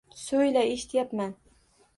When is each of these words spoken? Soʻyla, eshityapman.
Soʻyla, 0.21 0.63
eshityapman. 0.77 1.37